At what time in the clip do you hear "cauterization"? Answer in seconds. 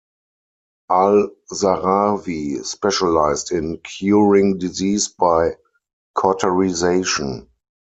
6.17-7.47